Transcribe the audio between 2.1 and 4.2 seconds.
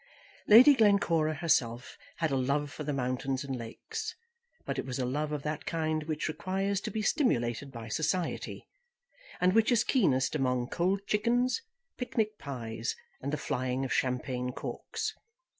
had a love for the mountains and lakes,